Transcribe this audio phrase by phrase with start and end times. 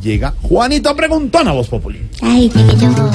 [0.00, 2.00] Llega Juanito Preguntón a Voz Populi.
[2.22, 3.10] Ay, chiquito.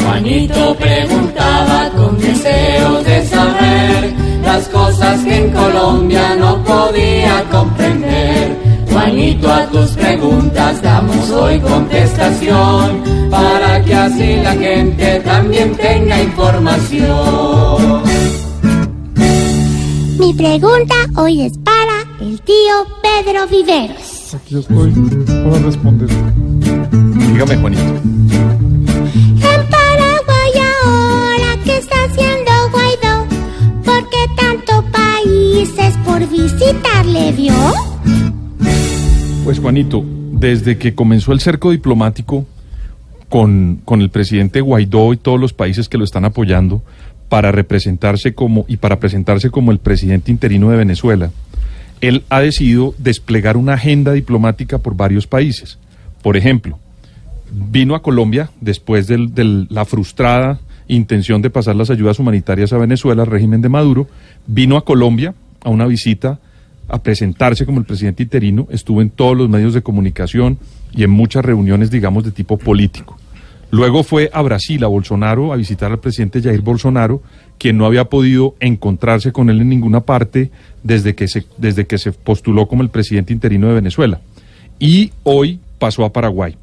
[0.00, 4.12] Juanito preguntaba con deseos de saber
[4.44, 8.56] las cosas que en Colombia no podía comprender.
[8.92, 13.02] Juanito, a tus preguntas damos hoy contestación
[13.32, 18.02] para que así la gente también tenga información.
[20.20, 21.79] Mi pregunta hoy es para
[22.30, 24.34] el tío Pedro Viveros.
[24.34, 26.08] Aquí estoy para responder.
[27.26, 27.82] Dígame, Juanito.
[27.82, 30.52] En Paraguay
[30.84, 33.26] ahora que está haciendo Guaidó,
[33.84, 37.54] ¿por qué tanto países por visitarle vio?
[39.42, 42.46] Pues Juanito, desde que comenzó el cerco diplomático
[43.28, 46.80] con, con el presidente Guaidó y todos los países que lo están apoyando
[47.28, 51.30] para representarse como y para presentarse como el presidente interino de Venezuela,
[52.00, 55.78] él ha decidido desplegar una agenda diplomática por varios países.
[56.22, 56.78] Por ejemplo,
[57.50, 63.22] vino a Colombia después de la frustrada intención de pasar las ayudas humanitarias a Venezuela,
[63.22, 64.08] al régimen de Maduro,
[64.46, 66.38] vino a Colombia a una visita
[66.88, 70.58] a presentarse como el presidente interino, estuvo en todos los medios de comunicación
[70.92, 73.16] y en muchas reuniones, digamos, de tipo político.
[73.70, 77.22] Luego fue a Brasil, a Bolsonaro, a visitar al presidente Jair Bolsonaro,
[77.58, 80.50] quien no había podido encontrarse con él en ninguna parte
[80.82, 84.20] desde que se, desde que se postuló como el presidente interino de Venezuela.
[84.78, 86.56] Y hoy pasó a Paraguay.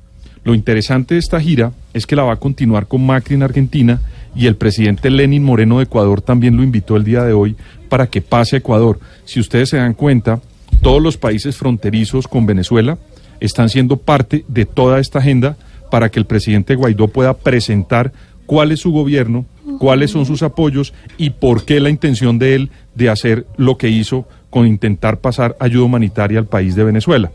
[0.43, 4.01] Lo interesante de esta gira es que la va a continuar con Macri en Argentina
[4.35, 7.55] y el presidente Lenin Moreno de Ecuador también lo invitó el día de hoy
[7.89, 8.99] para que pase a Ecuador.
[9.25, 10.41] Si ustedes se dan cuenta,
[10.81, 12.97] todos los países fronterizos con Venezuela
[13.39, 15.57] están siendo parte de toda esta agenda
[15.89, 18.11] para que el presidente Guaidó pueda presentar
[18.45, 19.45] cuál es su gobierno,
[19.79, 23.89] cuáles son sus apoyos y por qué la intención de él de hacer lo que
[23.89, 27.31] hizo con intentar pasar ayuda humanitaria al país de Venezuela.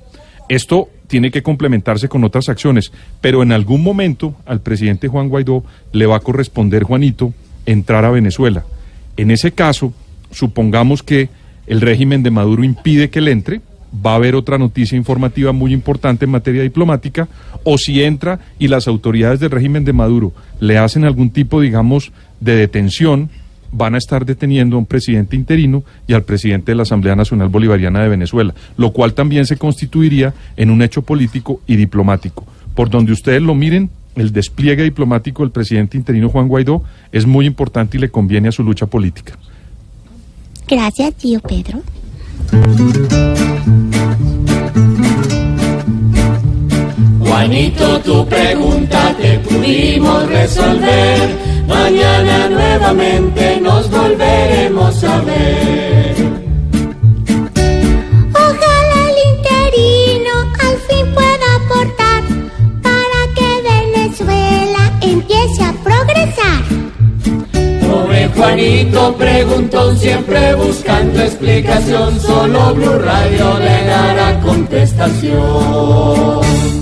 [0.49, 5.63] Esto tiene que complementarse con otras acciones, pero en algún momento al presidente Juan Guaidó
[5.93, 7.33] le va a corresponder, Juanito,
[7.67, 8.65] entrar a Venezuela.
[9.17, 9.93] En ese caso,
[10.31, 11.29] supongamos que
[11.67, 13.61] el régimen de Maduro impide que él entre,
[13.95, 17.29] va a haber otra noticia informativa muy importante en materia diplomática,
[17.65, 22.13] o si entra y las autoridades del régimen de Maduro le hacen algún tipo, digamos,
[22.41, 23.31] de detención,
[23.73, 27.49] van a estar deteniendo a un presidente interino y al presidente de la Asamblea Nacional
[27.49, 32.47] Bolivariana de Venezuela, lo cual también se constituiría en un hecho político y diplomático.
[32.75, 37.47] Por donde ustedes lo miren, el despliegue diplomático del presidente interino Juan Guaidó es muy
[37.47, 39.39] importante y le conviene a su lucha política.
[40.69, 41.83] Gracias, tío Pedro.
[47.43, 51.29] Juanito, tu pregunta te pudimos resolver.
[51.67, 56.15] Mañana nuevamente nos volveremos a ver.
[58.33, 62.23] Ojalá el interino al fin pueda aportar
[62.81, 66.63] para que Venezuela empiece a progresar.
[67.91, 72.21] Pobre Juanito preguntó siempre buscando explicación.
[72.21, 76.82] Solo Blue Radio le dará contestación.